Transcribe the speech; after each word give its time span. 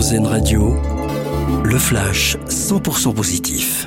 RZN 0.00 0.24
Radio, 0.24 0.74
le 1.62 1.78
flash 1.78 2.38
100% 2.48 3.12
positif. 3.12 3.86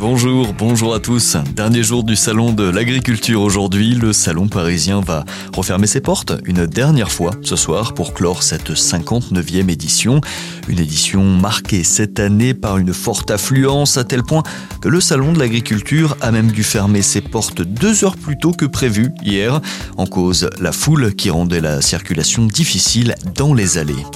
Bonjour, 0.00 0.54
bonjour 0.54 0.94
à 0.94 0.98
tous. 0.98 1.36
Dernier 1.54 1.82
jour 1.82 2.04
du 2.04 2.16
salon 2.16 2.52
de 2.54 2.62
l'agriculture 2.62 3.42
aujourd'hui. 3.42 3.94
Le 3.94 4.14
salon 4.14 4.48
parisien 4.48 5.02
va 5.02 5.26
refermer 5.54 5.86
ses 5.86 6.00
portes 6.00 6.32
une 6.46 6.64
dernière 6.64 7.10
fois 7.10 7.32
ce 7.42 7.54
soir 7.54 7.92
pour 7.92 8.14
clore 8.14 8.42
cette 8.42 8.70
59e 8.70 9.68
édition. 9.68 10.22
Une 10.68 10.78
édition 10.78 11.22
marquée 11.22 11.84
cette 11.84 12.18
année 12.18 12.54
par 12.54 12.78
une 12.78 12.94
forte 12.94 13.30
affluence 13.30 13.98
à 13.98 14.04
tel 14.04 14.22
point 14.22 14.42
que 14.80 14.88
le 14.88 15.02
salon 15.02 15.34
de 15.34 15.38
l'agriculture 15.38 16.16
a 16.22 16.30
même 16.30 16.50
dû 16.50 16.62
fermer 16.62 17.02
ses 17.02 17.20
portes 17.20 17.60
deux 17.60 18.04
heures 18.04 18.16
plus 18.16 18.38
tôt 18.38 18.52
que 18.52 18.64
prévu 18.64 19.10
hier. 19.22 19.60
En 19.98 20.06
cause, 20.06 20.48
la 20.60 20.72
foule 20.72 21.14
qui 21.14 21.28
rendait 21.28 21.60
la 21.60 21.82
circulation 21.82 22.46
difficile 22.46 23.16
dans 23.34 23.52
les 23.52 23.76
allées. 23.76 24.06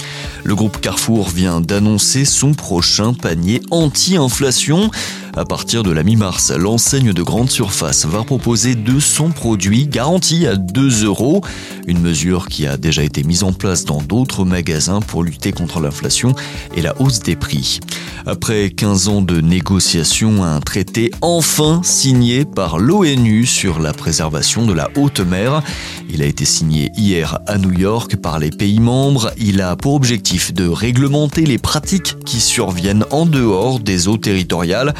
Le 0.45 0.55
groupe 0.55 0.81
Carrefour 0.81 1.29
vient 1.29 1.61
d'annoncer 1.61 2.25
son 2.25 2.53
prochain 2.53 3.13
panier 3.13 3.61
anti-inflation. 3.71 4.91
À 5.35 5.45
partir 5.45 5.81
de 5.81 5.91
la 5.91 6.03
mi-mars, 6.03 6.51
l'enseigne 6.51 7.11
de 7.11 7.23
grande 7.23 7.49
surface 7.49 8.05
va 8.05 8.23
proposer 8.23 8.75
200 8.75 9.31
produits 9.31 9.87
garantis 9.87 10.45
à 10.45 10.55
2 10.55 11.05
euros. 11.05 11.41
Une 11.87 11.99
mesure 11.99 12.47
qui 12.47 12.67
a 12.67 12.77
déjà 12.77 13.01
été 13.01 13.23
mise 13.23 13.43
en 13.43 13.51
place 13.51 13.83
dans 13.83 13.99
d'autres 13.99 14.45
magasins 14.45 14.99
pour 14.99 15.23
lutter 15.23 15.51
contre 15.51 15.79
l'inflation 15.79 16.35
et 16.75 16.83
la 16.83 16.99
hausse 17.01 17.19
des 17.19 17.35
prix. 17.35 17.79
Après 18.25 18.69
15 18.69 19.07
ans 19.09 19.21
de 19.21 19.41
négociations, 19.41 20.43
un 20.43 20.61
traité 20.61 21.11
enfin 21.21 21.81
signé 21.83 22.45
par 22.45 22.77
l'ONU 22.77 23.45
sur 23.45 23.79
la 23.79 23.91
préservation 23.91 24.65
de 24.65 24.71
la 24.71 24.89
haute 24.95 25.19
mer. 25.19 25.61
Il 26.09 26.21
a 26.21 26.25
été 26.25 26.45
signé 26.45 26.89
hier 26.95 27.39
à 27.47 27.57
New 27.57 27.73
York 27.73 28.15
par 28.17 28.39
les 28.39 28.51
pays 28.51 28.79
membres. 28.79 29.31
Il 29.37 29.61
a 29.61 29.75
pour 29.75 29.95
objectif 29.95 30.53
de 30.53 30.67
réglementer 30.67 31.45
les 31.45 31.57
pratiques 31.57 32.15
qui 32.23 32.39
surviennent 32.39 33.05
en 33.11 33.25
dehors 33.25 33.79
des 33.79 34.07
eaux 34.07 34.17
territoriales. 34.17 34.93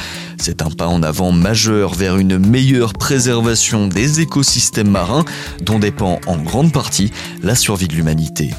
C'est 0.45 0.61
un 0.61 0.69
pas 0.69 0.87
en 0.87 1.03
avant 1.03 1.31
majeur 1.31 1.93
vers 1.93 2.17
une 2.17 2.37
meilleure 2.37 2.91
préservation 2.91 3.87
des 3.87 4.19
écosystèmes 4.19 4.89
marins 4.89 5.23
dont 5.61 5.79
dépend 5.79 6.19
en 6.27 6.35
grande 6.35 6.73
partie 6.73 7.11
la 7.41 7.55
survie 7.55 7.87
de 7.87 7.93
l'humanité. 7.93 8.49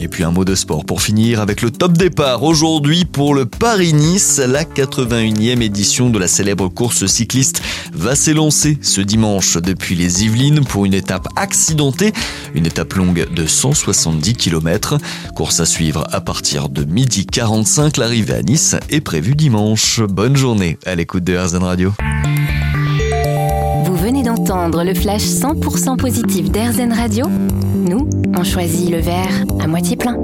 Et 0.00 0.08
puis 0.08 0.24
un 0.24 0.30
mot 0.30 0.44
de 0.44 0.54
sport 0.54 0.84
pour 0.84 1.00
finir 1.00 1.40
avec 1.40 1.62
le 1.62 1.70
top 1.70 1.92
départ 1.92 2.42
aujourd'hui 2.42 3.04
pour 3.04 3.34
le 3.34 3.46
Paris-Nice. 3.46 4.38
La 4.46 4.64
81e 4.64 5.62
édition 5.62 6.10
de 6.10 6.18
la 6.18 6.28
célèbre 6.28 6.68
course 6.68 7.06
cycliste 7.06 7.62
va 7.92 8.14
s'élancer 8.14 8.78
ce 8.82 9.00
dimanche 9.00 9.56
depuis 9.56 9.94
les 9.94 10.24
Yvelines 10.24 10.64
pour 10.64 10.84
une 10.84 10.94
étape 10.94 11.28
accidentée, 11.36 12.12
une 12.54 12.66
étape 12.66 12.94
longue 12.94 13.26
de 13.32 13.46
170 13.46 14.34
km. 14.34 14.98
Course 15.34 15.60
à 15.60 15.66
suivre 15.66 16.06
à 16.12 16.20
partir 16.20 16.68
de 16.68 16.84
midi 16.84 17.24
45. 17.24 17.96
L'arrivée 17.96 18.34
à 18.34 18.42
Nice 18.42 18.76
est 18.90 19.00
prévue 19.00 19.34
dimanche. 19.34 20.00
Bonne 20.00 20.36
journée 20.36 20.78
à 20.84 20.94
l'écoute 20.94 21.24
de 21.24 21.36
RZN 21.36 21.62
Radio. 21.62 21.92
D'entendre 24.36 24.84
le 24.84 24.92
flash 24.92 25.22
100% 25.22 25.96
positif 25.96 26.50
d'RZN 26.50 26.92
Radio 26.92 27.26
Nous, 27.74 28.08
on 28.36 28.44
choisit 28.44 28.90
le 28.90 28.98
verre 28.98 29.44
à 29.60 29.66
moitié 29.66 29.96
plein. 29.96 30.16